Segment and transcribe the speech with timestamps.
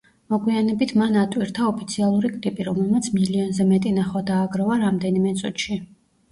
[0.33, 5.83] მოგვიანებით მან ატვირთა ოფიციალური კლიპი, რომელმაც მილიონზე მეტი ნახვა დააგროვა რამდენიმე წუთში.